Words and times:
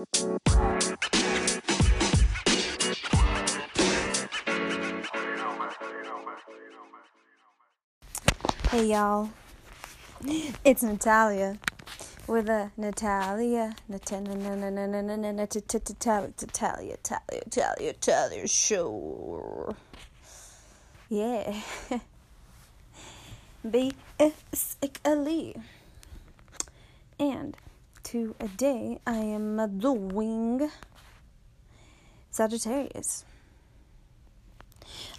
Hey 0.00 0.06
y'all, 8.86 9.28
it's 10.64 10.82
Natalia 10.82 11.58
with 12.26 12.48
a 12.48 12.70
Natalia, 12.78 13.76
Natalia, 13.90 14.38
Natalia, 14.38 14.56
Natalia, 14.56 14.96
Natalia, 16.96 17.92
Natalia 17.92 18.48
show. 18.48 19.76
Yeah, 21.10 21.60
basically. 23.70 25.56
And 27.18 27.54
today 28.10 28.98
I 29.06 29.18
am 29.18 29.78
doing 29.78 30.68
Sagittarius 32.28 33.24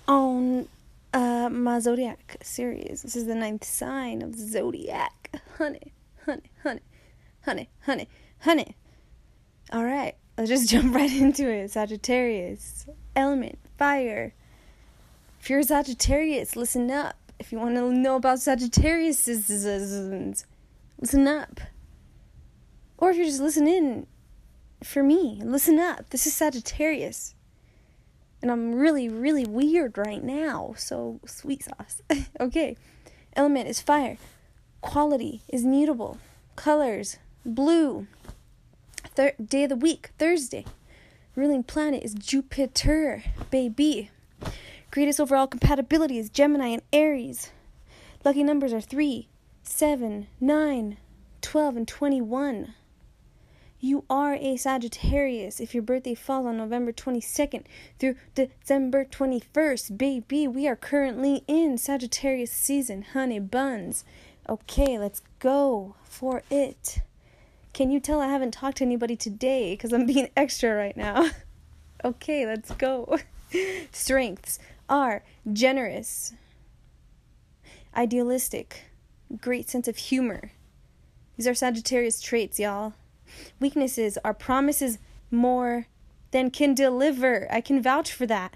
on 0.09 0.67
uh, 1.13 1.47
my 1.49 1.79
zodiac 1.79 2.35
series. 2.43 3.03
This 3.03 3.15
is 3.15 3.27
the 3.27 3.35
ninth 3.35 3.63
sign 3.63 4.21
of 4.21 4.35
the 4.35 4.45
zodiac. 4.45 5.41
Honey, 5.57 5.93
honey, 6.25 6.51
honey, 6.63 6.81
honey, 7.45 7.69
honey, 7.85 8.09
honey. 8.39 8.75
All 9.71 9.85
right, 9.85 10.15
let's 10.37 10.49
just 10.49 10.67
jump 10.73 10.93
right 10.93 11.13
into 11.13 11.49
it. 11.49 11.71
Sagittarius, 11.71 12.87
element, 13.15 13.57
fire. 13.77 14.33
If 15.39 15.49
you're 15.49 15.59
a 15.59 15.63
Sagittarius, 15.63 16.57
listen 16.57 16.91
up. 16.91 17.15
If 17.39 17.53
you 17.53 17.57
want 17.57 17.75
to 17.75 17.89
know 17.89 18.17
about 18.17 18.41
Sagittarius, 18.41 19.25
listen 19.27 20.35
up. 21.25 21.61
Or 23.01 23.09
if 23.11 23.17
you're 23.17 23.25
just 23.25 23.41
listening 23.41 24.07
for 24.81 25.03
me, 25.03 25.41
listen 25.43 25.77
up. 25.77 26.11
This 26.11 26.25
is 26.25 26.33
Sagittarius 26.33 27.35
and 28.41 28.51
I'm 28.51 28.73
really, 28.73 29.07
really 29.07 29.45
weird 29.45 29.97
right 29.97 30.23
now. 30.23 30.73
So, 30.77 31.19
sweet 31.25 31.63
sauce. 31.63 32.01
okay. 32.39 32.75
Element 33.35 33.69
is 33.69 33.79
fire. 33.79 34.17
Quality 34.81 35.41
is 35.47 35.63
mutable. 35.63 36.17
Colors, 36.55 37.17
blue. 37.45 38.07
Thir- 39.15 39.35
day 39.43 39.63
of 39.63 39.69
the 39.69 39.75
week, 39.75 40.09
Thursday. 40.17 40.65
Ruling 41.35 41.63
planet 41.63 42.03
is 42.03 42.13
Jupiter, 42.13 43.23
baby. 43.51 44.09
Greatest 44.89 45.19
overall 45.19 45.47
compatibility 45.47 46.17
is 46.17 46.29
Gemini 46.29 46.67
and 46.67 46.81
Aries. 46.91 47.51
Lucky 48.25 48.43
numbers 48.43 48.73
are 48.73 48.81
3, 48.81 49.27
7, 49.63 50.27
9, 50.39 50.97
12, 51.41 51.77
and 51.77 51.87
21. 51.87 52.73
You 53.83 54.03
are 54.11 54.35
a 54.35 54.57
Sagittarius 54.57 55.59
if 55.59 55.73
your 55.73 55.81
birthday 55.81 56.13
falls 56.13 56.45
on 56.45 56.57
November 56.57 56.91
22nd 56.91 57.63
through 57.97 58.15
December 58.35 59.05
21st. 59.05 59.97
Baby, 59.97 60.47
we 60.47 60.67
are 60.67 60.75
currently 60.75 61.43
in 61.47 61.79
Sagittarius 61.79 62.51
season, 62.51 63.01
honey 63.01 63.39
buns. 63.39 64.05
Okay, 64.47 64.99
let's 64.99 65.23
go 65.39 65.95
for 66.03 66.43
it. 66.51 66.99
Can 67.73 67.89
you 67.89 67.99
tell 67.99 68.21
I 68.21 68.27
haven't 68.27 68.51
talked 68.51 68.77
to 68.77 68.83
anybody 68.83 69.15
today 69.15 69.73
because 69.73 69.91
I'm 69.91 70.05
being 70.05 70.29
extra 70.37 70.75
right 70.75 70.95
now? 70.95 71.31
okay, 72.05 72.45
let's 72.45 72.69
go. 72.75 73.17
Strengths 73.91 74.59
are 74.89 75.23
generous, 75.51 76.33
idealistic, 77.95 78.83
great 79.41 79.71
sense 79.71 79.87
of 79.87 79.97
humor. 79.97 80.51
These 81.35 81.47
are 81.47 81.55
Sagittarius 81.55 82.21
traits, 82.21 82.59
y'all. 82.59 82.93
Weaknesses 83.59 84.17
are 84.23 84.33
promises 84.33 84.99
more 85.29 85.87
than 86.31 86.51
can 86.51 86.73
deliver. 86.73 87.47
I 87.51 87.61
can 87.61 87.81
vouch 87.81 88.11
for 88.11 88.25
that. 88.25 88.55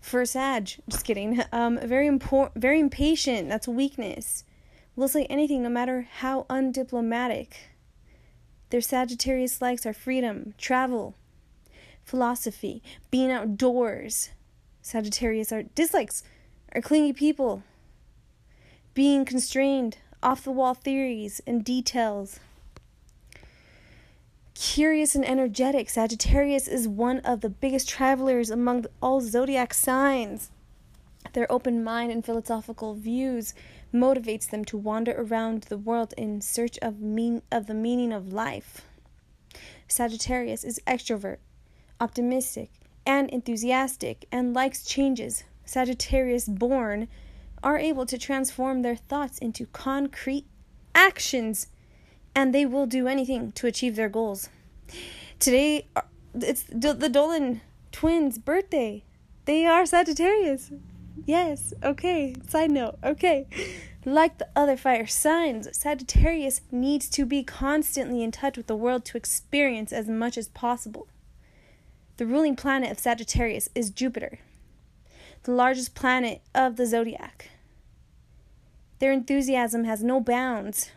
For 0.00 0.24
Sag, 0.26 0.72
just 0.88 1.04
kidding. 1.04 1.42
Um, 1.52 1.78
very 1.82 2.06
important, 2.06 2.60
very 2.60 2.80
impatient. 2.80 3.48
That's 3.48 3.68
weakness. 3.68 4.44
Will 4.96 5.08
say 5.08 5.24
anything, 5.26 5.62
no 5.62 5.68
matter 5.68 6.08
how 6.18 6.46
undiplomatic. 6.48 7.54
Their 8.70 8.80
Sagittarius 8.80 9.62
likes 9.62 9.86
are 9.86 9.92
freedom, 9.92 10.54
travel, 10.58 11.14
philosophy, 12.04 12.82
being 13.10 13.30
outdoors. 13.30 14.30
Sagittarius 14.82 15.52
are 15.52 15.62
dislikes 15.62 16.22
are 16.74 16.82
clingy 16.82 17.12
people, 17.12 17.62
being 18.94 19.24
constrained, 19.24 19.98
off 20.22 20.44
the 20.44 20.50
wall 20.50 20.74
theories 20.74 21.40
and 21.46 21.64
details. 21.64 22.40
Curious 24.54 25.16
and 25.16 25.26
energetic, 25.26 25.90
Sagittarius 25.90 26.68
is 26.68 26.86
one 26.86 27.18
of 27.20 27.40
the 27.40 27.50
biggest 27.50 27.88
travelers 27.88 28.50
among 28.50 28.86
all 29.02 29.20
zodiac 29.20 29.74
signs. 29.74 30.50
Their 31.32 31.50
open 31.50 31.82
mind 31.82 32.12
and 32.12 32.24
philosophical 32.24 32.94
views 32.94 33.52
motivates 33.92 34.48
them 34.48 34.64
to 34.66 34.76
wander 34.76 35.12
around 35.16 35.64
the 35.64 35.78
world 35.78 36.14
in 36.16 36.40
search 36.40 36.78
of 36.78 37.00
mean 37.00 37.42
of 37.50 37.66
the 37.66 37.74
meaning 37.74 38.12
of 38.12 38.32
life. 38.32 38.82
Sagittarius 39.88 40.62
is 40.62 40.80
extrovert, 40.86 41.38
optimistic, 42.00 42.70
and 43.04 43.28
enthusiastic 43.30 44.26
and 44.30 44.54
likes 44.54 44.84
changes. 44.84 45.42
Sagittarius 45.64 46.48
born 46.48 47.08
are 47.62 47.78
able 47.78 48.06
to 48.06 48.18
transform 48.18 48.82
their 48.82 48.96
thoughts 48.96 49.38
into 49.38 49.66
concrete 49.66 50.46
actions 50.94 51.66
and 52.34 52.54
they 52.54 52.66
will 52.66 52.86
do 52.86 53.06
anything 53.06 53.52
to 53.52 53.66
achieve 53.66 53.96
their 53.96 54.08
goals. 54.08 54.48
Today, 55.38 55.86
uh, 55.94 56.02
it's 56.34 56.64
the 56.68 57.08
Dolan 57.08 57.60
twins' 57.92 58.38
birthday. 58.38 59.04
They 59.44 59.66
are 59.66 59.86
Sagittarius. 59.86 60.72
Yes, 61.26 61.72
okay. 61.82 62.34
Side 62.48 62.70
note, 62.70 62.98
okay. 63.04 63.46
Like 64.04 64.38
the 64.38 64.48
other 64.54 64.76
fire 64.76 65.06
signs, 65.06 65.68
Sagittarius 65.76 66.60
needs 66.70 67.08
to 67.10 67.24
be 67.24 67.42
constantly 67.42 68.22
in 68.22 68.32
touch 68.32 68.56
with 68.56 68.66
the 68.66 68.76
world 68.76 69.04
to 69.06 69.16
experience 69.16 69.92
as 69.92 70.08
much 70.08 70.36
as 70.36 70.48
possible. 70.48 71.08
The 72.16 72.26
ruling 72.26 72.56
planet 72.56 72.90
of 72.90 72.98
Sagittarius 72.98 73.68
is 73.74 73.90
Jupiter, 73.90 74.38
the 75.44 75.52
largest 75.52 75.94
planet 75.94 76.42
of 76.54 76.76
the 76.76 76.86
zodiac. 76.86 77.50
Their 78.98 79.12
enthusiasm 79.12 79.84
has 79.84 80.02
no 80.02 80.20
bounds 80.20 80.90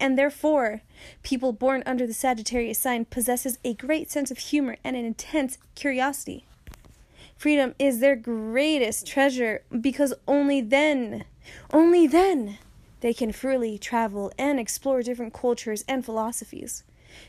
and 0.00 0.18
therefore 0.18 0.82
people 1.22 1.52
born 1.52 1.82
under 1.86 2.06
the 2.06 2.14
Sagittarius 2.14 2.78
sign 2.78 3.04
possesses 3.04 3.58
a 3.64 3.74
great 3.74 4.10
sense 4.10 4.30
of 4.30 4.38
humor 4.38 4.76
and 4.84 4.96
an 4.96 5.04
intense 5.04 5.58
curiosity. 5.74 6.46
Freedom 7.36 7.74
is 7.78 8.00
their 8.00 8.16
greatest 8.16 9.06
treasure 9.06 9.62
because 9.80 10.14
only 10.26 10.60
then, 10.60 11.24
only 11.72 12.06
then, 12.06 12.58
they 13.00 13.12
can 13.12 13.32
freely 13.32 13.76
travel 13.76 14.32
and 14.38 14.58
explore 14.58 15.02
different 15.02 15.34
cultures 15.34 15.84
and 15.86 16.04
philosophies. 16.04 16.84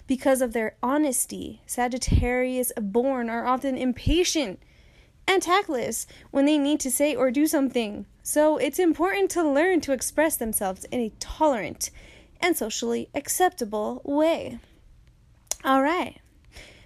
Because 0.08 0.42
of 0.42 0.53
their 0.53 0.76
honesty, 0.82 1.62
Sagittarius 1.68 2.72
born 2.78 3.30
are 3.30 3.46
often 3.46 3.78
impatient 3.78 4.59
and 5.28 5.42
tactless 5.42 6.08
when 6.32 6.46
they 6.46 6.58
need 6.58 6.80
to 6.80 6.92
say 6.92 7.16
or 7.16 7.30
do 7.30 7.47
something. 7.47 8.06
So 8.24 8.58
it's 8.58 8.80
important 8.80 9.30
to 9.32 9.44
learn 9.44 9.82
to 9.82 9.92
express 9.92 10.38
themselves 10.38 10.86
in 10.86 11.00
a 11.00 11.12
tolerant 11.20 11.92
and 12.41 12.56
socially 12.56 13.09
acceptable 13.13 14.01
way. 14.03 14.59
All 15.63 15.81
right. 15.81 16.18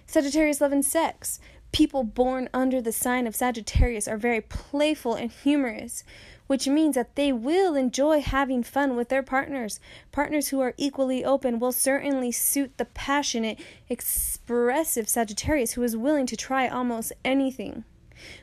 Sagittarius 0.06 0.60
love 0.60 0.72
and 0.72 0.84
sex. 0.84 1.38
People 1.72 2.02
born 2.02 2.48
under 2.52 2.80
the 2.80 2.92
sign 2.92 3.26
of 3.26 3.36
Sagittarius 3.36 4.08
are 4.08 4.16
very 4.16 4.40
playful 4.40 5.14
and 5.14 5.30
humorous, 5.30 6.02
which 6.48 6.66
means 6.66 6.96
that 6.96 7.14
they 7.14 7.32
will 7.32 7.76
enjoy 7.76 8.20
having 8.20 8.62
fun 8.64 8.96
with 8.96 9.08
their 9.08 9.22
partners. 9.22 9.78
Partners 10.10 10.48
who 10.48 10.60
are 10.60 10.74
equally 10.76 11.24
open 11.24 11.60
will 11.60 11.70
certainly 11.70 12.32
suit 12.32 12.76
the 12.76 12.86
passionate, 12.86 13.60
expressive 13.88 15.08
Sagittarius 15.08 15.72
who 15.72 15.82
is 15.84 15.96
willing 15.96 16.26
to 16.26 16.36
try 16.36 16.66
almost 16.66 17.12
anything. 17.24 17.84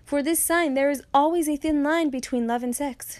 For 0.06 0.24
this 0.24 0.40
sign, 0.40 0.74
there 0.74 0.90
is 0.90 1.04
always 1.14 1.50
a 1.50 1.58
thin 1.58 1.84
line 1.84 2.10
between 2.10 2.48
love 2.48 2.64
and 2.64 2.76
sex 2.76 3.20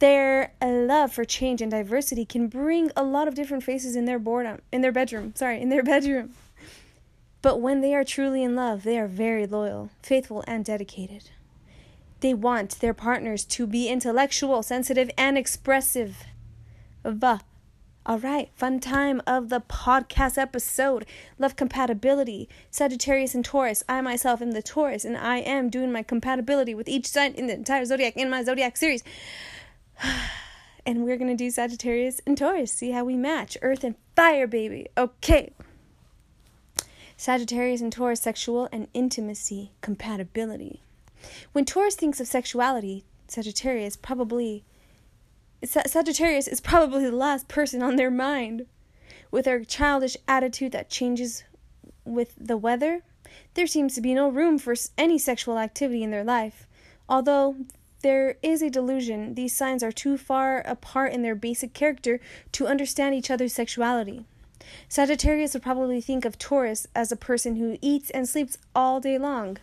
their 0.00 0.52
uh, 0.60 0.66
love 0.66 1.12
for 1.12 1.24
change 1.24 1.62
and 1.62 1.70
diversity 1.70 2.24
can 2.24 2.48
bring 2.48 2.90
a 2.96 3.02
lot 3.02 3.28
of 3.28 3.34
different 3.34 3.62
faces 3.62 3.94
in 3.96 4.04
their 4.04 4.18
boredom 4.18 4.60
in 4.72 4.80
their 4.80 4.92
bedroom 4.92 5.32
sorry 5.34 5.60
in 5.60 5.68
their 5.68 5.82
bedroom 5.94 6.30
but 7.42 7.60
when 7.60 7.80
they 7.80 7.94
are 7.94 8.04
truly 8.04 8.42
in 8.42 8.54
love 8.54 8.82
they 8.82 8.98
are 8.98 9.06
very 9.06 9.46
loyal 9.46 9.90
faithful 10.02 10.44
and 10.46 10.64
dedicated 10.64 11.30
they 12.20 12.34
want 12.34 12.80
their 12.80 12.92
partners 12.92 13.44
to 13.44 13.66
be 13.66 13.88
intellectual 13.88 14.62
sensitive 14.62 15.10
and 15.16 15.38
expressive 15.38 16.24
Bah. 17.02 17.38
All 18.06 18.18
right, 18.18 18.50
fun 18.54 18.80
time 18.80 19.22
of 19.26 19.50
the 19.50 19.60
podcast 19.60 20.36
episode. 20.38 21.06
Love 21.38 21.54
compatibility. 21.54 22.48
Sagittarius 22.70 23.34
and 23.34 23.44
Taurus. 23.44 23.82
I 23.88 24.00
myself 24.00 24.42
am 24.42 24.52
the 24.52 24.62
Taurus, 24.62 25.04
and 25.04 25.16
I 25.16 25.38
am 25.38 25.70
doing 25.70 25.92
my 25.92 26.02
compatibility 26.02 26.74
with 26.74 26.88
each 26.88 27.06
sign 27.06 27.34
in 27.34 27.46
the 27.46 27.54
entire 27.54 27.84
zodiac 27.84 28.16
in 28.16 28.30
my 28.30 28.42
zodiac 28.42 28.76
series. 28.76 29.02
and 30.86 31.04
we're 31.04 31.16
going 31.16 31.30
to 31.30 31.36
do 31.36 31.50
Sagittarius 31.50 32.20
and 32.26 32.36
Taurus, 32.36 32.72
see 32.72 32.90
how 32.90 33.04
we 33.04 33.16
match. 33.16 33.56
Earth 33.62 33.84
and 33.84 33.94
fire, 34.16 34.46
baby. 34.46 34.86
Okay. 34.96 35.52
Sagittarius 37.16 37.80
and 37.80 37.92
Taurus 37.92 38.20
sexual 38.20 38.68
and 38.72 38.88
intimacy 38.94 39.72
compatibility. 39.80 40.80
When 41.52 41.64
Taurus 41.64 41.94
thinks 41.94 42.20
of 42.20 42.26
sexuality, 42.26 43.04
Sagittarius 43.28 43.96
probably 43.96 44.64
Sagittarius 45.62 46.48
is 46.48 46.60
probably 46.60 47.04
the 47.04 47.12
last 47.12 47.46
person 47.46 47.82
on 47.82 47.96
their 47.96 48.10
mind. 48.10 48.64
With 49.30 49.44
their 49.44 49.62
childish 49.62 50.16
attitude 50.26 50.72
that 50.72 50.88
changes 50.88 51.44
with 52.04 52.34
the 52.38 52.56
weather, 52.56 53.02
there 53.54 53.66
seems 53.66 53.94
to 53.94 54.00
be 54.00 54.14
no 54.14 54.30
room 54.30 54.58
for 54.58 54.74
any 54.96 55.18
sexual 55.18 55.58
activity 55.58 56.02
in 56.02 56.10
their 56.10 56.24
life. 56.24 56.66
Although 57.08 57.56
there 58.02 58.36
is 58.42 58.62
a 58.62 58.70
delusion, 58.70 59.34
these 59.34 59.54
signs 59.54 59.82
are 59.82 59.92
too 59.92 60.16
far 60.16 60.60
apart 60.60 61.12
in 61.12 61.22
their 61.22 61.34
basic 61.34 61.74
character 61.74 62.20
to 62.52 62.66
understand 62.66 63.14
each 63.14 63.30
other's 63.30 63.52
sexuality. 63.52 64.24
Sagittarius 64.88 65.54
would 65.54 65.62
probably 65.62 66.00
think 66.00 66.24
of 66.24 66.38
Taurus 66.38 66.86
as 66.94 67.10
a 67.10 67.16
person 67.16 67.56
who 67.56 67.78
eats 67.80 68.10
and 68.10 68.28
sleeps 68.28 68.58
all 68.74 69.00
day 69.00 69.18
long. 69.18 69.58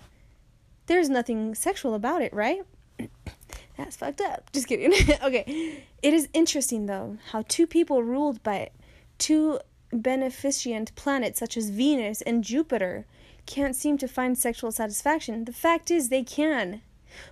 There's 0.87 1.09
nothing 1.09 1.55
sexual 1.55 1.93
about 1.93 2.21
it, 2.21 2.33
right? 2.33 2.61
That's 3.77 3.95
fucked 3.95 4.21
up. 4.21 4.49
Just 4.53 4.67
kidding. 4.67 4.93
okay. 5.23 5.83
It 6.01 6.13
is 6.13 6.29
interesting, 6.33 6.85
though, 6.85 7.17
how 7.31 7.43
two 7.47 7.67
people 7.67 8.03
ruled 8.03 8.41
by 8.43 8.69
two 9.17 9.59
beneficent 9.91 10.93
planets 10.95 11.39
such 11.39 11.57
as 11.57 11.69
Venus 11.69 12.21
and 12.21 12.43
Jupiter 12.43 13.05
can't 13.45 13.75
seem 13.75 13.97
to 13.97 14.07
find 14.07 14.37
sexual 14.37 14.71
satisfaction. 14.71 15.45
The 15.45 15.53
fact 15.53 15.89
is, 15.89 16.09
they 16.09 16.23
can. 16.23 16.81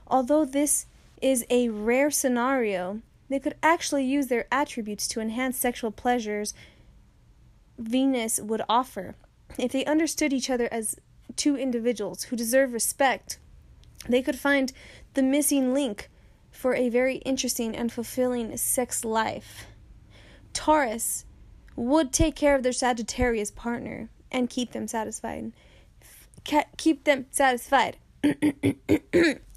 Although 0.08 0.46
this 0.46 0.86
is 1.22 1.46
a 1.50 1.70
rare 1.70 2.12
scenario, 2.12 3.02
they 3.30 3.40
could 3.40 3.56
actually 3.64 4.06
use 4.06 4.28
their 4.28 4.48
attributes 4.52 5.08
to 5.10 5.20
enhance 5.20 5.58
sexual 5.58 5.92
pleasures 5.92 6.54
Venus 7.78 8.40
would 8.40 8.62
offer. 8.70 9.16
If 9.58 9.72
they 9.72 9.86
understood 9.86 10.34
each 10.34 10.50
other 10.50 10.70
as 10.72 11.00
two 11.36 11.58
individuals 11.58 12.24
who 12.24 12.36
deserve 12.36 12.74
respect, 12.74 13.40
they 14.08 14.22
could 14.22 14.38
find 14.38 14.72
the 15.14 15.24
missing 15.24 15.74
link 15.74 16.10
for 16.52 16.74
a 16.76 16.90
very 16.90 17.18
interesting 17.18 17.76
and 17.76 17.92
fulfilling 17.92 18.56
sex 18.58 19.04
life. 19.04 19.66
Taurus 20.54 21.26
would 21.76 22.14
take 22.14 22.36
care 22.36 22.56
of 22.56 22.64
their 22.64 22.72
Sagittarius 22.72 23.52
partner 23.52 24.10
and 24.32 24.50
keep 24.50 24.72
them 24.72 24.88
satisfied. 24.88 25.52
keep 26.78 27.04
them 27.04 27.26
satisfied. 27.32 27.98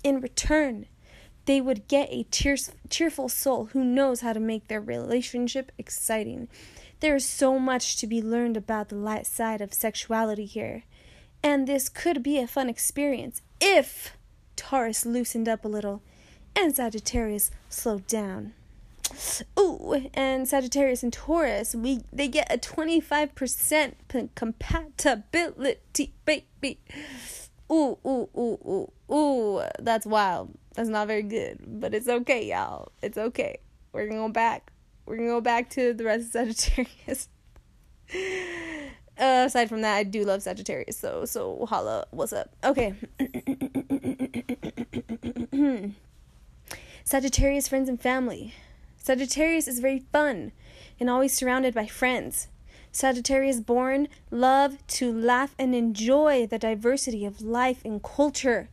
In 0.05 0.21
return, 0.21 0.87
they 1.49 1.61
would 1.63 1.89
get 1.89 2.11
a 2.11 2.25
cheers- 2.25 2.73
cheerful 2.91 3.27
soul 3.27 3.71
who 3.73 3.83
knows 3.83 4.21
how 4.21 4.35
to 4.35 4.39
make 4.39 4.69
their 4.69 4.83
relationship 4.83 5.73
exciting. 5.79 6.47
There 7.01 7.17
is 7.17 7.25
so 7.25 7.59
much 7.59 7.97
to 7.97 8.07
be 8.07 8.21
learned 8.21 8.59
about 8.59 8.91
the 8.91 8.97
light 8.97 9.27
side 9.27 9.63
of 9.63 9.73
sexuality 9.73 10.45
here, 10.45 10.83
and 11.43 11.67
this 11.67 11.89
could 11.89 12.23
be 12.23 12.39
a 12.39 12.47
fun 12.47 12.69
experience 12.69 13.41
if 13.63 14.15
Taurus 14.57 15.07
loosened 15.07 15.49
up 15.49 15.65
a 15.65 15.69
little 15.69 16.03
and 16.55 16.77
Sagittarius 16.77 17.51
slowed 17.71 18.07
down. 18.07 18.53
Ooh, 19.59 20.11
and 20.13 20.47
Sagittarius 20.47 21.03
and 21.03 21.15
Taurus, 21.15 21.75
we 21.75 22.03
they 22.13 22.29
get 22.29 22.53
a 22.53 22.59
25% 22.59 23.95
compatibility, 24.35 26.13
baby. 26.27 26.79
Ooh, 27.73 27.97
ooh, 28.07 28.29
ooh, 28.37 28.91
ooh, 29.11 29.15
ooh. 29.15 29.63
That's 29.79 30.05
wild. 30.05 30.58
That's 30.79 30.89
not 30.89 31.09
very 31.09 31.23
good, 31.23 31.81
but 31.81 31.93
it's 31.93 32.07
okay, 32.07 32.49
y'all. 32.49 32.93
It's 33.03 33.19
okay. 33.19 33.59
We're 33.91 34.07
gonna 34.07 34.21
go 34.21 34.29
back 34.29 34.71
we're 35.09 35.17
gonna 35.17 35.29
go 35.29 35.41
back 35.41 35.71
to 35.71 35.93
the 35.93 36.05
rest 36.05 36.27
of 36.27 36.33
Sagittarius. 36.33 37.29
Uh, 39.21 39.47
aside 39.47 39.69
from 39.69 39.81
that, 39.81 39.97
I 39.97 40.05
do 40.05 40.23
love 40.23 40.45
Sagittarius, 40.45 40.97
so 40.97 41.25
so 41.25 41.67
holla, 41.69 42.07
what's 42.13 42.33
up? 42.33 42.55
Okay. 42.63 42.95
Sagittarius 47.05 47.67
friends 47.67 47.89
and 47.89 48.01
family. 48.01 48.55
Sagittarius 48.97 49.67
is 49.67 49.81
very 49.81 50.05
fun 50.13 50.53
and 51.01 51.11
always 51.11 51.35
surrounded 51.35 51.75
by 51.75 51.89
friends. 51.89 52.47
Sagittarius 52.93 53.59
born 53.59 54.07
love 54.31 54.87
to 54.87 55.13
laugh 55.13 55.57
and 55.59 55.75
enjoy 55.75 56.47
the 56.47 56.61
diversity 56.61 57.25
of 57.25 57.43
life 57.43 57.85
and 57.85 58.01
culture, 58.01 58.69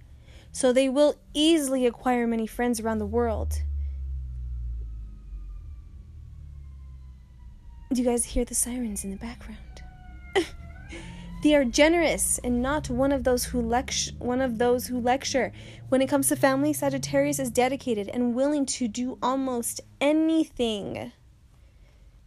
so 0.56 0.72
they 0.72 0.88
will 0.88 1.16
easily 1.34 1.86
acquire 1.86 2.25
many 2.25 2.48
friends 2.48 2.80
around 2.80 3.00
the 3.00 3.06
world. 3.06 3.62
Do 7.92 8.02
you 8.02 8.07
guys 8.07 8.24
hear 8.24 8.46
the 8.46 8.56
sirens 8.56 9.04
in 9.04 9.12
the 9.12 9.18
background? 9.18 9.84
they 11.44 11.56
are 11.56 11.66
generous 11.66 12.40
and 12.42 12.62
not 12.62 12.90
one 12.90 13.12
of 13.12 13.25
those 13.25 13.44
who 13.44 13.60
lecture 13.60 14.13
one 14.18 14.40
of 14.40 14.57
those 14.57 14.88
who 14.88 14.98
lecture. 14.98 15.52
When 15.90 16.02
it 16.02 16.07
comes 16.07 16.30
to 16.30 16.38
family, 16.38 16.72
Sagittarius 16.72 17.38
is 17.38 17.51
dedicated 17.51 18.08
and 18.08 18.34
willing 18.34 18.66
to 18.78 18.88
do 18.88 19.18
almost 19.22 19.81
anything. 20.00 21.12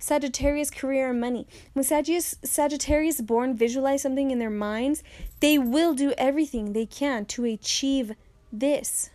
Sagittarius 0.08 0.70
career 0.70 1.10
and 1.10 1.20
money. 1.20 1.46
When 1.74 1.84
Sagittarius, 1.84 2.36
Sagittarius 2.42 3.20
born 3.20 3.54
visualize 3.54 4.00
something 4.00 4.30
in 4.30 4.38
their 4.38 4.48
minds, 4.48 5.02
they 5.40 5.58
will 5.58 5.92
do 5.92 6.14
everything 6.16 6.72
they 6.72 6.86
can 6.86 7.26
to 7.26 7.44
achieve 7.44 8.14
this. 8.50 9.10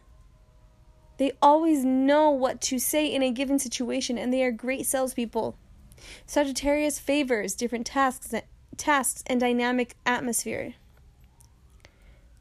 They 1.18 1.31
always 1.42 1.84
know 1.84 2.30
what 2.30 2.62
to 2.62 2.78
say 2.78 3.07
in 3.07 3.24
a 3.24 3.31
given 3.31 3.57
situation 3.57 4.19
and 4.19 4.31
they 4.31 4.44
are 4.44 4.51
great 4.51 4.86
salespeople. 4.86 5.57
Sagittarius 6.28 7.00
favors 7.00 7.56
different 7.56 7.88
tasks, 7.88 8.31
tasks 8.78 9.24
and 9.25 9.40
dynamic 9.40 9.95
atmosphere. 10.06 10.75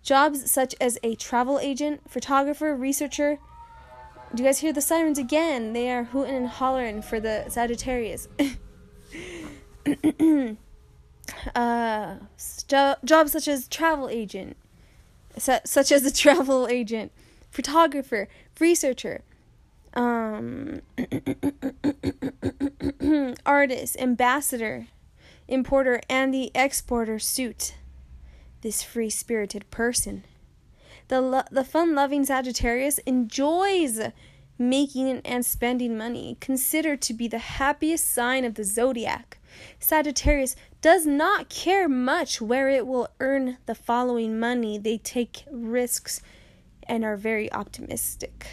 Jobs 0.02 0.50
such 0.50 0.74
as 0.78 0.98
a 1.02 1.14
travel 1.14 1.58
agent, 1.58 2.02
photographer, 2.10 2.76
researcher. 2.76 3.38
Do 4.34 4.42
you 4.42 4.48
guys 4.48 4.60
hear 4.60 4.72
the 4.72 4.80
sirens 4.80 5.18
again? 5.18 5.74
They 5.74 5.90
are 5.90 6.04
hooting 6.04 6.34
and 6.34 6.48
hollering 6.48 7.02
for 7.02 7.20
the 7.20 7.44
Sagittarius. 7.48 8.28
uh, 11.54 12.14
st- 12.38 13.04
jobs 13.04 13.32
such 13.32 13.46
as 13.46 13.68
travel 13.68 14.08
agent, 14.08 14.56
su- 15.36 15.58
such 15.66 15.92
as 15.92 16.06
a 16.06 16.12
travel 16.14 16.66
agent, 16.66 17.12
photographer, 17.50 18.26
researcher, 18.58 19.20
um, 19.92 20.80
artist, 23.44 23.98
ambassador, 23.98 24.86
importer, 25.46 26.00
and 26.08 26.32
the 26.32 26.50
exporter 26.54 27.18
suit 27.18 27.74
this 28.62 28.82
free 28.82 29.10
spirited 29.10 29.70
person. 29.70 30.24
The, 31.12 31.20
lo- 31.20 31.42
the 31.50 31.62
fun 31.62 31.94
loving 31.94 32.24
Sagittarius 32.24 32.96
enjoys 33.00 34.00
making 34.56 35.20
and 35.26 35.44
spending 35.44 35.94
money, 35.94 36.38
considered 36.40 37.02
to 37.02 37.12
be 37.12 37.28
the 37.28 37.36
happiest 37.36 38.10
sign 38.10 38.46
of 38.46 38.54
the 38.54 38.64
zodiac. 38.64 39.36
Sagittarius 39.78 40.56
does 40.80 41.04
not 41.04 41.50
care 41.50 41.86
much 41.86 42.40
where 42.40 42.70
it 42.70 42.86
will 42.86 43.10
earn 43.20 43.58
the 43.66 43.74
following 43.74 44.40
money. 44.40 44.78
They 44.78 44.96
take 44.96 45.44
risks 45.50 46.22
and 46.84 47.04
are 47.04 47.18
very 47.18 47.52
optimistic. 47.52 48.46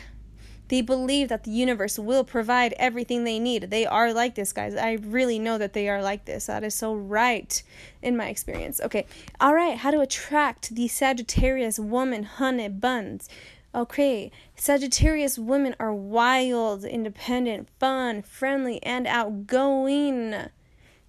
They 0.69 0.81
believe 0.81 1.29
that 1.29 1.43
the 1.43 1.51
universe 1.51 1.99
will 1.99 2.23
provide 2.23 2.73
everything 2.77 3.23
they 3.23 3.39
need. 3.39 3.69
They 3.69 3.85
are 3.85 4.13
like 4.13 4.35
this, 4.35 4.53
guys. 4.53 4.75
I 4.75 4.93
really 4.93 5.37
know 5.37 5.57
that 5.57 5.73
they 5.73 5.89
are 5.89 6.01
like 6.01 6.25
this. 6.25 6.45
That 6.45 6.63
is 6.63 6.73
so 6.73 6.93
right 6.95 7.61
in 8.01 8.15
my 8.15 8.29
experience. 8.29 8.79
Okay. 8.79 9.05
All 9.41 9.53
right. 9.53 9.77
How 9.77 9.91
to 9.91 9.99
attract 9.99 10.75
the 10.75 10.87
Sagittarius 10.87 11.77
woman, 11.79 12.23
honey 12.23 12.69
buns. 12.69 13.27
Okay, 13.73 14.31
Sagittarius 14.55 15.37
women 15.37 15.75
are 15.79 15.93
wild, 15.93 16.83
independent, 16.83 17.69
fun, 17.79 18.23
friendly, 18.23 18.81
and 18.81 19.05
outgoing. 19.05 20.33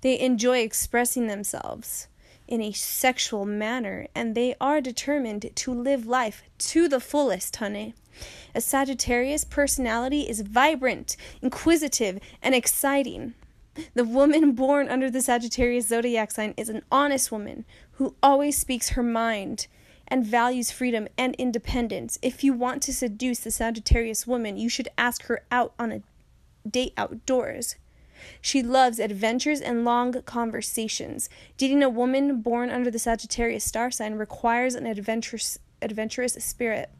They 0.02 0.20
enjoy 0.20 0.58
expressing 0.58 1.26
themselves 1.26 2.08
in 2.46 2.60
a 2.60 2.72
sexual 2.72 3.46
manner, 3.46 4.08
and 4.14 4.34
they 4.34 4.56
are 4.60 4.82
determined 4.82 5.50
to 5.54 5.72
live 5.72 6.06
life 6.06 6.42
to 6.58 6.86
the 6.86 7.00
fullest, 7.00 7.56
honey. 7.56 7.94
A 8.54 8.60
Sagittarius 8.60 9.44
personality 9.44 10.28
is 10.28 10.40
vibrant, 10.40 11.16
inquisitive, 11.40 12.20
and 12.42 12.54
exciting. 12.54 13.34
The 13.94 14.04
woman 14.04 14.52
born 14.52 14.88
under 14.88 15.10
the 15.10 15.22
Sagittarius 15.22 15.88
zodiac 15.88 16.32
sign 16.32 16.54
is 16.56 16.68
an 16.68 16.82
honest 16.90 17.30
woman 17.30 17.64
who 17.92 18.16
always 18.22 18.58
speaks 18.58 18.90
her 18.90 19.02
mind 19.02 19.66
and 20.08 20.26
values 20.26 20.70
freedom 20.70 21.06
and 21.16 21.36
independence. 21.36 22.18
If 22.20 22.42
you 22.42 22.52
want 22.52 22.82
to 22.82 22.92
seduce 22.92 23.40
the 23.40 23.50
Sagittarius 23.50 24.26
woman, 24.26 24.56
you 24.56 24.68
should 24.68 24.88
ask 24.98 25.24
her 25.26 25.44
out 25.52 25.72
on 25.78 25.92
a 25.92 26.02
date 26.68 26.92
outdoors. 26.96 27.76
She 28.40 28.62
loves 28.62 28.98
adventures 28.98 29.60
and 29.60 29.84
long 29.84 30.12
conversations. 30.22 31.30
Dating 31.56 31.82
a 31.82 31.88
woman 31.88 32.42
born 32.42 32.68
under 32.70 32.90
the 32.90 32.98
Sagittarius 32.98 33.64
star 33.64 33.90
sign 33.90 34.14
requires 34.14 34.74
an 34.74 34.86
adventurous, 34.86 35.58
adventurous 35.80 36.34
spirit 36.34 36.90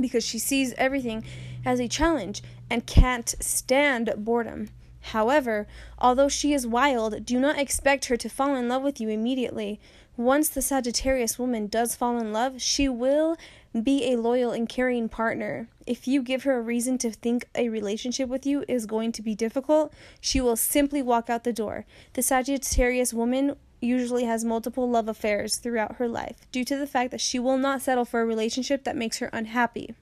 because 0.00 0.24
she 0.24 0.38
sees 0.38 0.74
everything 0.76 1.24
as 1.64 1.80
a 1.80 1.88
challenge 1.88 2.42
and 2.70 2.86
can't 2.86 3.34
stand 3.40 4.12
boredom. 4.16 4.68
However, 5.06 5.66
although 5.98 6.28
she 6.28 6.54
is 6.54 6.66
wild, 6.66 7.24
do 7.24 7.38
not 7.40 7.58
expect 7.58 8.06
her 8.06 8.16
to 8.16 8.28
fall 8.28 8.54
in 8.54 8.68
love 8.68 8.82
with 8.82 9.00
you 9.00 9.08
immediately. 9.08 9.80
Once 10.16 10.48
the 10.48 10.62
Sagittarius 10.62 11.38
woman 11.38 11.66
does 11.66 11.96
fall 11.96 12.18
in 12.18 12.32
love, 12.32 12.62
she 12.62 12.88
will 12.88 13.36
be 13.82 14.12
a 14.12 14.18
loyal 14.18 14.52
and 14.52 14.68
caring 14.68 15.08
partner. 15.08 15.68
If 15.86 16.06
you 16.06 16.22
give 16.22 16.44
her 16.44 16.58
a 16.58 16.62
reason 16.62 16.98
to 16.98 17.10
think 17.10 17.48
a 17.54 17.68
relationship 17.68 18.28
with 18.28 18.46
you 18.46 18.64
is 18.68 18.86
going 18.86 19.12
to 19.12 19.22
be 19.22 19.34
difficult, 19.34 19.92
she 20.20 20.40
will 20.40 20.56
simply 20.56 21.02
walk 21.02 21.28
out 21.28 21.44
the 21.44 21.52
door. 21.52 21.84
The 22.12 22.22
Sagittarius 22.22 23.12
woman 23.12 23.56
usually 23.82 24.24
has 24.24 24.44
multiple 24.44 24.88
love 24.88 25.08
affairs 25.08 25.56
throughout 25.56 25.96
her 25.96 26.08
life 26.08 26.46
due 26.52 26.64
to 26.64 26.76
the 26.76 26.86
fact 26.86 27.10
that 27.10 27.20
she 27.20 27.38
will 27.38 27.58
not 27.58 27.82
settle 27.82 28.04
for 28.04 28.20
a 28.20 28.26
relationship 28.26 28.84
that 28.84 28.96
makes 28.96 29.18
her 29.18 29.30
unhappy. 29.32 29.94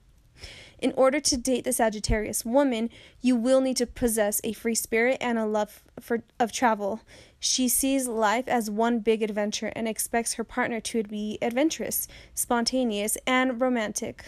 In 0.79 0.93
order 0.97 1.19
to 1.19 1.37
date 1.37 1.63
the 1.63 1.73
Sagittarius 1.73 2.43
woman, 2.43 2.89
you 3.21 3.35
will 3.35 3.61
need 3.61 3.77
to 3.77 3.85
possess 3.85 4.41
a 4.43 4.53
free 4.53 4.73
spirit 4.73 5.17
and 5.21 5.37
a 5.37 5.45
love 5.45 5.83
for 5.99 6.23
of 6.39 6.51
travel. 6.51 7.01
She 7.39 7.67
sees 7.67 8.07
life 8.07 8.47
as 8.47 8.71
one 8.71 8.99
big 8.99 9.21
adventure 9.21 9.71
and 9.75 9.87
expects 9.87 10.33
her 10.33 10.43
partner 10.43 10.79
to 10.81 11.03
be 11.03 11.37
adventurous, 11.41 12.07
spontaneous, 12.33 13.15
and 13.27 13.61
romantic. 13.61 14.25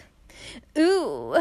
Ooh, 0.77 1.37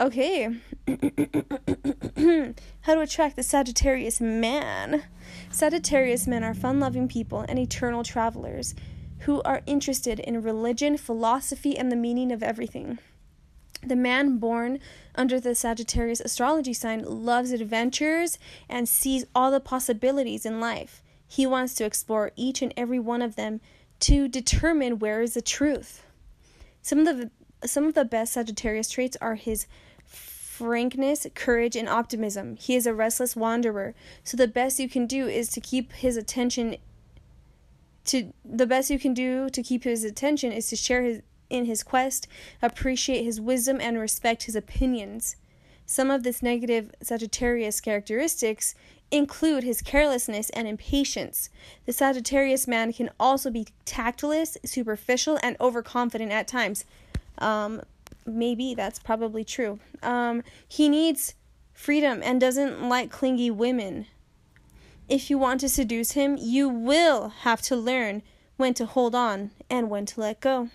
okay. 0.00 0.48
How 2.82 2.94
to 2.94 3.00
attract 3.00 3.36
the 3.36 3.42
Sagittarius 3.42 4.20
man. 4.20 5.04
Sagittarius 5.50 6.26
men 6.26 6.44
are 6.44 6.54
fun 6.54 6.80
loving 6.80 7.08
people 7.08 7.44
and 7.48 7.58
eternal 7.58 8.02
travelers 8.02 8.74
who 9.20 9.42
are 9.42 9.62
interested 9.66 10.20
in 10.20 10.42
religion, 10.42 10.96
philosophy, 10.96 11.76
and 11.76 11.90
the 11.90 11.96
meaning 11.96 12.30
of 12.30 12.42
everything. 12.42 12.98
The 13.82 13.96
man 13.96 14.38
born 14.38 14.80
under 15.14 15.38
the 15.38 15.54
Sagittarius 15.54 16.20
astrology 16.20 16.72
sign 16.72 17.04
loves 17.04 17.52
adventures 17.52 18.38
and 18.68 18.88
sees 18.88 19.26
all 19.34 19.50
the 19.50 19.60
possibilities 19.60 20.44
in 20.46 20.60
life. 20.60 21.02
He 21.26 21.46
wants 21.46 21.74
to 21.74 21.84
explore 21.84 22.32
each 22.36 22.62
and 22.62 22.72
every 22.76 22.98
one 22.98 23.22
of 23.22 23.36
them 23.36 23.60
to 24.00 24.28
determine 24.28 24.98
where 24.98 25.20
is 25.20 25.34
the 25.34 25.42
truth. 25.42 26.02
Some 26.82 27.06
of 27.06 27.16
the 27.16 27.30
some 27.64 27.84
of 27.84 27.94
the 27.94 28.04
best 28.04 28.32
Sagittarius 28.32 28.90
traits 28.90 29.16
are 29.20 29.34
his 29.34 29.66
frankness, 30.04 31.26
courage, 31.34 31.76
and 31.76 31.88
optimism. 31.88 32.56
He 32.56 32.74
is 32.74 32.86
a 32.86 32.94
restless 32.94 33.36
wanderer, 33.36 33.94
so 34.24 34.36
the 34.36 34.48
best 34.48 34.78
you 34.78 34.88
can 34.88 35.06
do 35.06 35.26
is 35.26 35.48
to 35.50 35.60
keep 35.60 35.92
his 35.92 36.16
attention 36.16 36.76
to 38.06 38.32
the 38.44 38.66
best 38.66 38.88
you 38.88 38.98
can 38.98 39.14
do 39.14 39.50
to 39.50 39.62
keep 39.62 39.82
his 39.82 40.04
attention 40.04 40.52
is 40.52 40.68
to 40.68 40.76
share 40.76 41.02
his 41.02 41.22
in 41.48 41.64
his 41.64 41.82
quest, 41.82 42.26
appreciate 42.60 43.24
his 43.24 43.40
wisdom 43.40 43.80
and 43.80 43.98
respect 43.98 44.44
his 44.44 44.56
opinions. 44.56 45.36
Some 45.84 46.10
of 46.10 46.24
this 46.24 46.42
negative 46.42 46.90
Sagittarius 47.00 47.80
characteristics 47.80 48.74
include 49.12 49.62
his 49.62 49.82
carelessness 49.82 50.50
and 50.50 50.66
impatience. 50.66 51.48
The 51.84 51.92
Sagittarius 51.92 52.66
man 52.66 52.92
can 52.92 53.10
also 53.20 53.50
be 53.50 53.68
tactless, 53.84 54.58
superficial, 54.64 55.38
and 55.42 55.56
overconfident 55.60 56.32
at 56.32 56.48
times. 56.48 56.84
Um, 57.38 57.82
maybe 58.26 58.74
that's 58.74 58.98
probably 58.98 59.44
true. 59.44 59.78
Um, 60.02 60.42
he 60.66 60.88
needs 60.88 61.34
freedom 61.72 62.22
and 62.22 62.40
doesn't 62.40 62.88
like 62.88 63.10
clingy 63.10 63.50
women. 63.50 64.06
If 65.08 65.30
you 65.30 65.38
want 65.38 65.60
to 65.60 65.68
seduce 65.68 66.12
him, 66.12 66.36
you 66.38 66.68
will 66.68 67.28
have 67.28 67.62
to 67.62 67.76
learn 67.76 68.22
when 68.56 68.74
to 68.74 68.86
hold 68.86 69.14
on 69.14 69.50
and 69.70 69.90
when 69.90 70.06
to 70.06 70.20
let 70.20 70.40
go. 70.40 70.70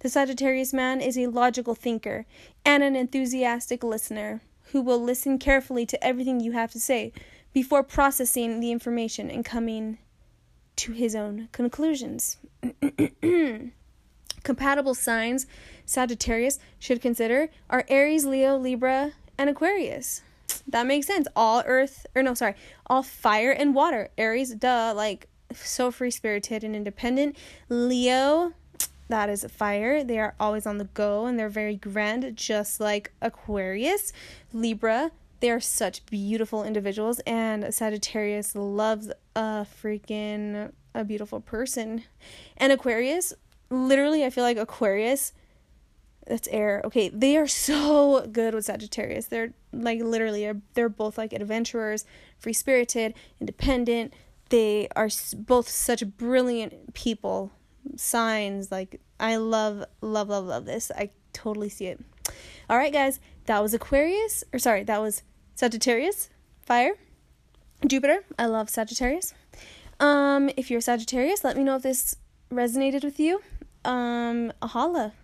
The 0.00 0.08
Sagittarius 0.08 0.72
man 0.72 1.00
is 1.00 1.16
a 1.16 1.26
logical 1.26 1.74
thinker 1.74 2.26
and 2.64 2.82
an 2.82 2.94
enthusiastic 2.94 3.82
listener 3.82 4.42
who 4.72 4.82
will 4.82 5.02
listen 5.02 5.38
carefully 5.38 5.86
to 5.86 6.04
everything 6.04 6.40
you 6.40 6.52
have 6.52 6.70
to 6.72 6.80
say 6.80 7.12
before 7.52 7.82
processing 7.82 8.60
the 8.60 8.70
information 8.70 9.30
and 9.30 9.44
coming 9.44 9.98
to 10.76 10.92
his 10.92 11.16
own 11.16 11.48
conclusions. 11.52 12.36
Compatible 14.42 14.94
signs 14.94 15.46
Sagittarius 15.84 16.58
should 16.78 17.00
consider 17.00 17.48
are 17.70 17.84
Aries, 17.88 18.26
Leo, 18.26 18.56
Libra, 18.56 19.12
and 19.36 19.48
Aquarius. 19.48 20.22
That 20.66 20.86
makes 20.86 21.06
sense. 21.06 21.28
All 21.34 21.62
earth, 21.66 22.06
or 22.14 22.22
no, 22.22 22.34
sorry, 22.34 22.54
all 22.86 23.02
fire 23.02 23.50
and 23.50 23.74
water. 23.74 24.10
Aries, 24.18 24.54
duh, 24.54 24.92
like 24.94 25.28
so 25.54 25.90
free 25.90 26.10
spirited 26.10 26.64
and 26.64 26.76
independent. 26.76 27.36
Leo, 27.68 28.52
that 29.08 29.30
is 29.30 29.46
fire. 29.50 30.04
They 30.04 30.18
are 30.18 30.34
always 30.38 30.66
on 30.66 30.78
the 30.78 30.84
go 30.84 31.26
and 31.26 31.38
they're 31.38 31.48
very 31.48 31.76
grand, 31.76 32.36
just 32.36 32.80
like 32.80 33.12
Aquarius. 33.22 34.12
Libra, 34.52 35.10
they 35.40 35.50
are 35.50 35.60
such 35.60 36.04
beautiful 36.06 36.64
individuals, 36.64 37.20
and 37.20 37.72
Sagittarius 37.72 38.54
loves 38.56 39.10
a 39.36 39.66
freaking 39.82 40.72
a 40.94 41.04
beautiful 41.04 41.40
person. 41.40 42.02
And 42.56 42.72
Aquarius, 42.72 43.34
literally, 43.70 44.24
I 44.24 44.30
feel 44.30 44.44
like 44.44 44.56
Aquarius, 44.56 45.32
that's 46.26 46.48
air. 46.48 46.82
Okay, 46.84 47.08
they 47.08 47.36
are 47.36 47.46
so 47.46 48.26
good 48.32 48.54
with 48.54 48.66
Sagittarius. 48.66 49.26
They're 49.26 49.54
like 49.72 50.00
literally, 50.00 50.50
they're 50.74 50.88
both 50.88 51.18
like 51.18 51.32
adventurers, 51.32 52.04
free 52.38 52.52
spirited, 52.52 53.14
independent. 53.40 54.12
They 54.50 54.88
are 54.96 55.08
both 55.36 55.68
such 55.68 56.06
brilliant 56.16 56.94
people 56.94 57.52
signs. 57.96 58.70
Like, 58.70 59.00
I 59.18 59.36
love, 59.36 59.84
love, 60.00 60.28
love, 60.28 60.46
love 60.46 60.64
this. 60.64 60.90
I 60.94 61.10
totally 61.32 61.68
see 61.68 61.86
it. 61.86 62.00
All 62.68 62.76
right, 62.76 62.92
guys, 62.92 63.20
that 63.46 63.62
was 63.62 63.72
Aquarius, 63.74 64.44
or 64.52 64.58
sorry, 64.58 64.84
that 64.84 65.00
was 65.00 65.22
Sagittarius, 65.54 66.30
fire. 66.62 66.92
Jupiter, 67.86 68.24
I 68.38 68.46
love 68.46 68.68
Sagittarius. 68.68 69.34
Um, 70.00 70.50
if 70.56 70.70
you're 70.70 70.80
Sagittarius, 70.80 71.44
let 71.44 71.56
me 71.56 71.64
know 71.64 71.76
if 71.76 71.82
this 71.82 72.16
resonated 72.50 73.04
with 73.04 73.18
you. 73.18 73.40
Um, 73.88 74.52
holla. 74.62 75.14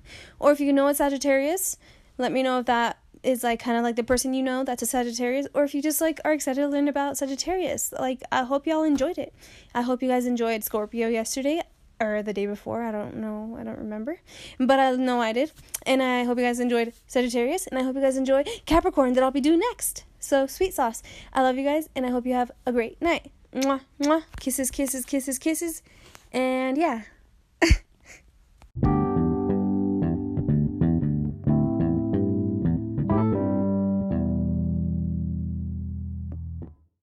Or 0.40 0.50
if 0.52 0.58
you 0.58 0.72
know 0.72 0.88
a 0.88 0.94
Sagittarius, 0.94 1.76
let 2.16 2.32
me 2.32 2.42
know 2.42 2.60
if 2.60 2.66
that 2.66 2.98
is 3.22 3.44
like 3.44 3.60
kind 3.60 3.76
of 3.76 3.82
like 3.82 3.96
the 3.96 4.02
person 4.02 4.32
you 4.32 4.42
know 4.42 4.64
that's 4.64 4.82
a 4.82 4.86
Sagittarius, 4.86 5.46
or 5.52 5.64
if 5.64 5.74
you 5.74 5.82
just 5.82 6.00
like 6.00 6.18
are 6.24 6.32
excited 6.32 6.62
to 6.62 6.68
learn 6.68 6.88
about 6.88 7.18
Sagittarius. 7.18 7.92
Like, 7.92 8.22
I 8.32 8.44
hope 8.44 8.66
y'all 8.66 8.82
enjoyed 8.82 9.18
it. 9.18 9.34
I 9.74 9.82
hope 9.82 10.02
you 10.02 10.08
guys 10.08 10.24
enjoyed 10.24 10.64
Scorpio 10.64 11.08
yesterday 11.08 11.62
or 12.00 12.22
the 12.22 12.32
day 12.32 12.46
before. 12.46 12.82
I 12.82 12.90
don't 12.90 13.16
know. 13.16 13.56
I 13.60 13.64
don't 13.64 13.78
remember. 13.78 14.20
But 14.58 14.80
I 14.80 14.92
know 14.92 15.20
I 15.20 15.34
did. 15.34 15.52
And 15.84 16.02
I 16.02 16.24
hope 16.24 16.38
you 16.38 16.44
guys 16.44 16.58
enjoyed 16.58 16.94
Sagittarius. 17.06 17.66
And 17.66 17.78
I 17.78 17.82
hope 17.82 17.96
you 17.96 18.02
guys 18.02 18.16
enjoy 18.16 18.44
Capricorn 18.64 19.12
that 19.12 19.22
I'll 19.22 19.30
be 19.30 19.40
doing 19.40 19.60
next. 19.60 20.04
So, 20.18 20.46
sweet 20.46 20.72
sauce. 20.72 21.02
I 21.34 21.42
love 21.42 21.56
you 21.56 21.64
guys. 21.64 21.90
And 21.94 22.06
I 22.06 22.10
hope 22.10 22.26
you 22.26 22.32
have 22.32 22.50
a 22.66 22.72
great 22.72 23.00
night. 23.02 23.30
Mwah, 23.52 23.82
mwah. 24.00 24.22
Kisses, 24.40 24.70
kisses, 24.70 25.04
kisses, 25.04 25.38
kisses. 25.38 25.82
And 26.32 26.78
yeah. 26.78 27.02